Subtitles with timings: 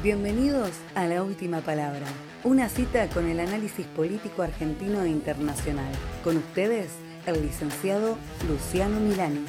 [0.00, 2.06] Bienvenidos a La Última Palabra,
[2.44, 5.92] una cita con el análisis político argentino e internacional.
[6.22, 6.92] Con ustedes,
[7.26, 8.16] el licenciado
[8.48, 9.44] Luciano Milani.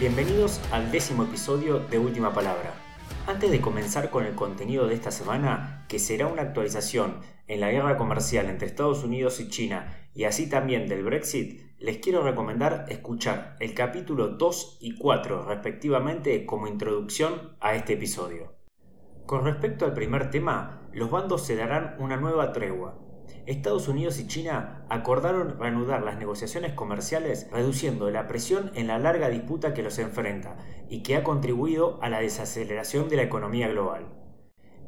[0.00, 2.85] Bienvenidos al décimo episodio de Última Palabra.
[3.26, 7.70] Antes de comenzar con el contenido de esta semana, que será una actualización en la
[7.70, 12.86] guerra comercial entre Estados Unidos y China y así también del Brexit, les quiero recomendar
[12.88, 18.54] escuchar el capítulo 2 y 4 respectivamente como introducción a este episodio.
[19.26, 22.98] Con respecto al primer tema, los bandos se darán una nueva tregua.
[23.46, 29.28] Estados Unidos y China acordaron reanudar las negociaciones comerciales reduciendo la presión en la larga
[29.28, 30.56] disputa que los enfrenta
[30.88, 34.06] y que ha contribuido a la desaceleración de la economía global.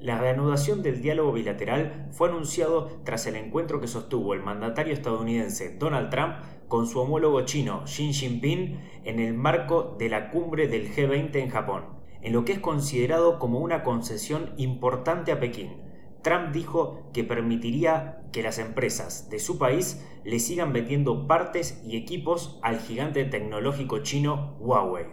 [0.01, 5.77] La reanudación del diálogo bilateral fue anunciado tras el encuentro que sostuvo el mandatario estadounidense
[5.77, 6.37] Donald Trump
[6.69, 11.51] con su homólogo chino Xi Jinping en el marco de la cumbre del G20 en
[11.51, 11.85] Japón,
[12.23, 15.88] en lo que es considerado como una concesión importante a Pekín.
[16.29, 21.97] Trump dijo que permitiría que las empresas de su país le sigan vendiendo partes y
[21.97, 25.07] equipos al gigante tecnológico chino Huawei.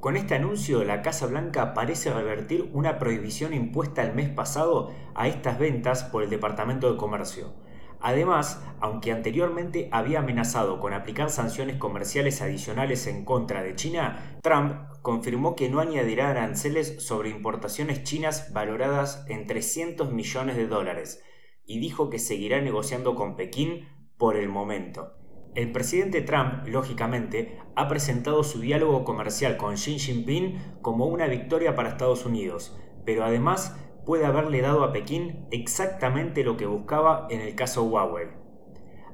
[0.00, 5.28] Con este anuncio, la Casa Blanca parece revertir una prohibición impuesta el mes pasado a
[5.28, 7.52] estas ventas por el Departamento de Comercio.
[8.00, 14.74] Además, aunque anteriormente había amenazado con aplicar sanciones comerciales adicionales en contra de China, Trump
[15.02, 21.22] confirmó que no añadirá aranceles sobre importaciones chinas valoradas en 300 millones de dólares
[21.66, 25.14] y dijo que seguirá negociando con Pekín por el momento.
[25.54, 31.74] El presidente Trump, lógicamente, ha presentado su diálogo comercial con Xi Jinping como una victoria
[31.74, 37.40] para Estados Unidos, pero además puede haberle dado a Pekín exactamente lo que buscaba en
[37.40, 38.28] el caso Huawei.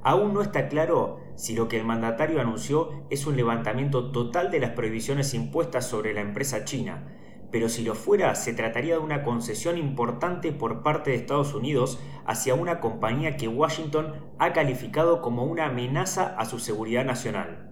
[0.03, 4.61] Aún no está claro si lo que el mandatario anunció es un levantamiento total de
[4.61, 7.13] las prohibiciones impuestas sobre la empresa china,
[7.51, 11.99] pero si lo fuera se trataría de una concesión importante por parte de Estados Unidos
[12.25, 17.66] hacia una compañía que Washington ha calificado como una amenaza a su seguridad nacional.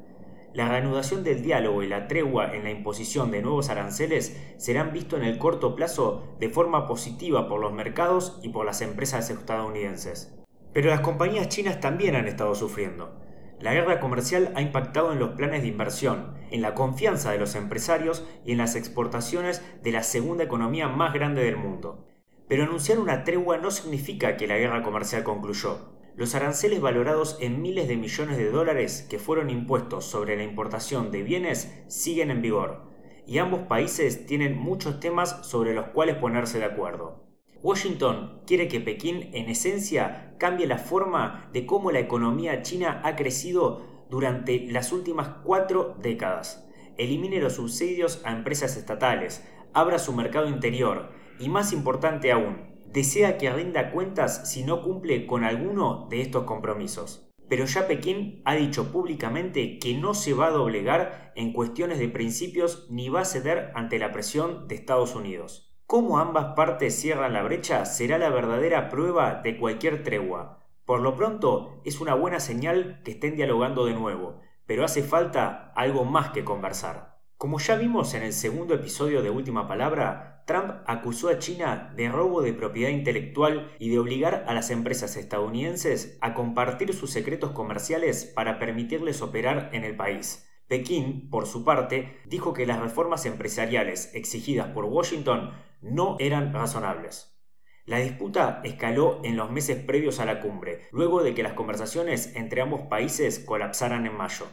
[0.54, 5.18] La reanudación del diálogo y la tregua en la imposición de nuevos aranceles serán vistos
[5.18, 10.32] en el corto plazo de forma positiva por los mercados y por las empresas estadounidenses.
[10.72, 13.20] Pero las compañías chinas también han estado sufriendo.
[13.58, 17.56] La guerra comercial ha impactado en los planes de inversión, en la confianza de los
[17.56, 22.06] empresarios y en las exportaciones de la segunda economía más grande del mundo.
[22.46, 25.93] Pero anunciar una tregua no significa que la guerra comercial concluyó.
[26.16, 31.10] Los aranceles valorados en miles de millones de dólares que fueron impuestos sobre la importación
[31.10, 32.82] de bienes siguen en vigor,
[33.26, 37.24] y ambos países tienen muchos temas sobre los cuales ponerse de acuerdo.
[37.62, 43.16] Washington quiere que Pekín, en esencia, cambie la forma de cómo la economía china ha
[43.16, 46.68] crecido durante las últimas cuatro décadas.
[46.96, 51.10] Elimine los subsidios a empresas estatales, abra su mercado interior
[51.40, 56.44] y, más importante aún, desea que rinda cuentas si no cumple con alguno de estos
[56.44, 57.28] compromisos.
[57.48, 62.08] Pero ya Pekín ha dicho públicamente que no se va a doblegar en cuestiones de
[62.08, 65.74] principios ni va a ceder ante la presión de Estados Unidos.
[65.86, 70.60] Cómo ambas partes cierran la brecha será la verdadera prueba de cualquier tregua.
[70.84, 75.72] Por lo pronto, es una buena señal que estén dialogando de nuevo, pero hace falta
[75.74, 77.13] algo más que conversar.
[77.44, 82.08] Como ya vimos en el segundo episodio de Última Palabra, Trump acusó a China de
[82.08, 87.50] robo de propiedad intelectual y de obligar a las empresas estadounidenses a compartir sus secretos
[87.50, 90.48] comerciales para permitirles operar en el país.
[90.68, 95.52] Pekín, por su parte, dijo que las reformas empresariales exigidas por Washington
[95.82, 97.38] no eran razonables.
[97.84, 102.34] La disputa escaló en los meses previos a la cumbre, luego de que las conversaciones
[102.36, 104.46] entre ambos países colapsaran en mayo.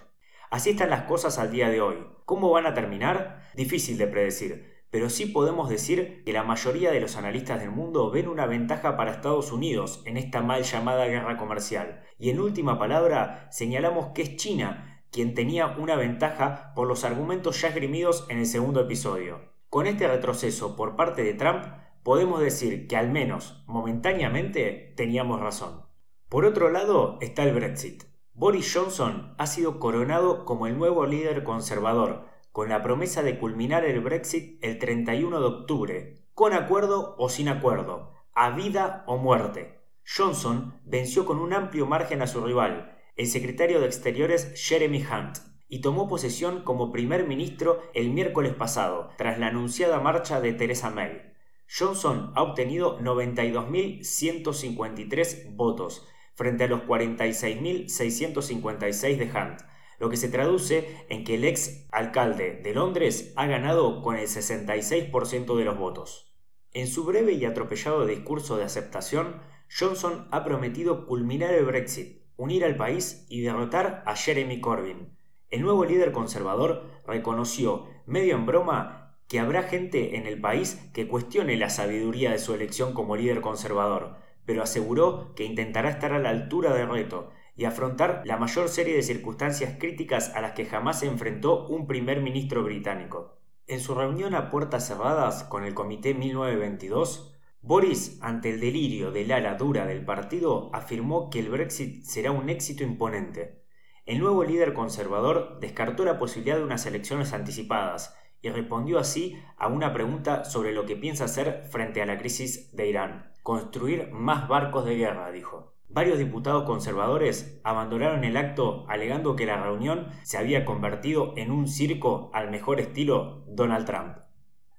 [0.51, 1.95] Así están las cosas al día de hoy.
[2.25, 3.41] ¿Cómo van a terminar?
[3.55, 8.11] Difícil de predecir, pero sí podemos decir que la mayoría de los analistas del mundo
[8.11, 12.03] ven una ventaja para Estados Unidos en esta mal llamada guerra comercial.
[12.19, 17.61] Y en última palabra, señalamos que es China quien tenía una ventaja por los argumentos
[17.61, 19.53] ya esgrimidos en el segundo episodio.
[19.69, 21.63] Con este retroceso por parte de Trump,
[22.03, 25.85] podemos decir que al menos momentáneamente teníamos razón.
[26.27, 28.10] Por otro lado está el Brexit.
[28.41, 33.85] Boris Johnson ha sido coronado como el nuevo líder conservador, con la promesa de culminar
[33.85, 39.79] el Brexit el 31 de octubre, con acuerdo o sin acuerdo, a vida o muerte.
[40.03, 45.37] Johnson venció con un amplio margen a su rival, el secretario de Exteriores Jeremy Hunt,
[45.67, 50.89] y tomó posesión como primer ministro el miércoles pasado, tras la anunciada marcha de Theresa
[50.89, 51.31] May.
[51.69, 56.07] Johnson ha obtenido 92.153 votos
[56.41, 59.61] frente a los 46.656 de Hunt,
[59.99, 64.25] lo que se traduce en que el ex alcalde de Londres ha ganado con el
[64.25, 66.33] 66% de los votos.
[66.73, 69.39] En su breve y atropellado discurso de aceptación,
[69.69, 75.15] Johnson ha prometido culminar el Brexit, unir al país y derrotar a Jeremy Corbyn.
[75.51, 81.07] El nuevo líder conservador reconoció, medio en broma, que habrá gente en el país que
[81.07, 86.19] cuestione la sabiduría de su elección como líder conservador, pero aseguró que intentará estar a
[86.19, 90.65] la altura del reto y afrontar la mayor serie de circunstancias críticas a las que
[90.65, 93.37] jamás se enfrentó un primer ministro británico.
[93.67, 99.31] En su reunión a puertas cerradas con el Comité 1922, Boris, ante el delirio del
[99.31, 103.63] ala dura del partido, afirmó que el Brexit será un éxito imponente.
[104.05, 109.67] El nuevo líder conservador descartó la posibilidad de unas elecciones anticipadas y respondió así a
[109.67, 113.31] una pregunta sobre lo que piensa hacer frente a la crisis de Irán.
[113.43, 115.73] Construir más barcos de guerra, dijo.
[115.89, 121.67] Varios diputados conservadores abandonaron el acto alegando que la reunión se había convertido en un
[121.67, 124.17] circo al mejor estilo Donald Trump.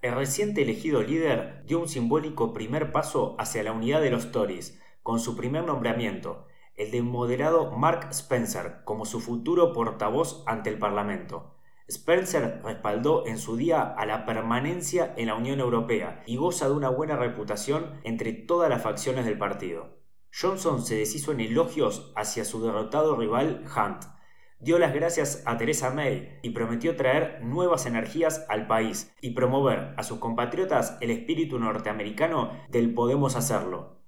[0.00, 4.81] El reciente elegido líder dio un simbólico primer paso hacia la unidad de los Tories,
[5.03, 10.79] con su primer nombramiento, el de moderado Mark Spencer como su futuro portavoz ante el
[10.79, 11.55] Parlamento.
[11.88, 16.75] Spencer respaldó en su día a la permanencia en la Unión Europea y goza de
[16.75, 19.99] una buena reputación entre todas las facciones del partido.
[20.32, 24.05] Johnson se deshizo en elogios hacia su derrotado rival Hunt,
[24.61, 29.93] dio las gracias a Theresa May y prometió traer nuevas energías al país y promover
[29.96, 33.99] a sus compatriotas el espíritu norteamericano del podemos hacerlo.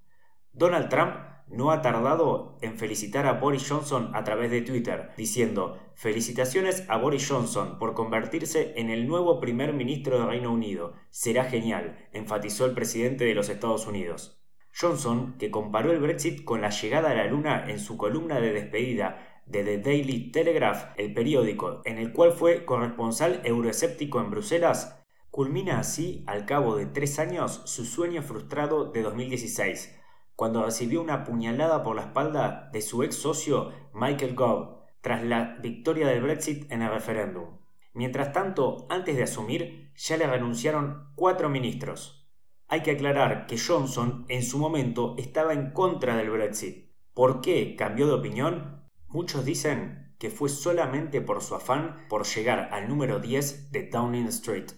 [0.52, 5.78] Donald Trump no ha tardado en felicitar a Boris Johnson a través de Twitter, diciendo
[5.94, 10.94] Felicitaciones a Boris Johnson por convertirse en el nuevo primer ministro de Reino Unido.
[11.10, 14.42] Será genial, enfatizó el presidente de los Estados Unidos.
[14.78, 18.52] Johnson, que comparó el Brexit con la llegada a la Luna en su columna de
[18.52, 25.00] despedida de The Daily Telegraph, el periódico en el cual fue corresponsal euroescéptico en Bruselas,
[25.30, 29.94] culmina así, al cabo de tres años, su sueño frustrado de 2016,
[30.36, 35.56] cuando recibió una puñalada por la espalda de su ex socio Michael Gove, tras la
[35.60, 37.58] victoria del Brexit en el referéndum.
[37.92, 42.26] Mientras tanto, antes de asumir, ya le renunciaron cuatro ministros.
[42.66, 46.90] Hay que aclarar que Johnson en su momento estaba en contra del Brexit.
[47.12, 48.82] ¿Por qué cambió de opinión?
[49.06, 54.26] Muchos dicen que fue solamente por su afán por llegar al número 10 de Downing
[54.26, 54.72] Street.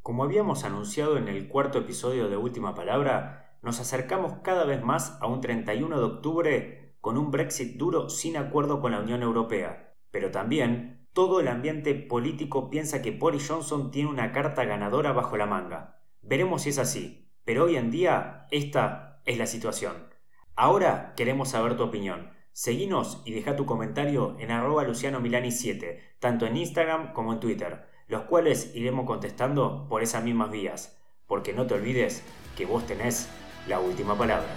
[0.00, 5.16] Como habíamos anunciado en el cuarto episodio de Última Palabra, nos acercamos cada vez más
[5.20, 9.94] a un 31 de octubre con un Brexit duro sin acuerdo con la Unión Europea.
[10.10, 15.36] Pero también todo el ambiente político piensa que Boris Johnson tiene una carta ganadora bajo
[15.36, 16.00] la manga.
[16.22, 17.30] Veremos si es así.
[17.44, 20.08] Pero hoy en día esta es la situación.
[20.54, 22.30] Ahora queremos saber tu opinión.
[22.52, 28.22] Seguinos y deja tu comentario en arroba lucianomilani7, tanto en Instagram como en Twitter, los
[28.22, 32.22] cuales iremos contestando por esas mismas vías, porque no te olvides
[32.56, 33.30] que vos tenés
[33.66, 34.48] la última palabra.